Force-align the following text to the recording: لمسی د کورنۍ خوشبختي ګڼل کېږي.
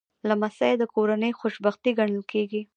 لمسی 0.29 0.73
د 0.77 0.83
کورنۍ 0.93 1.31
خوشبختي 1.39 1.91
ګڼل 1.99 2.23
کېږي. 2.31 2.61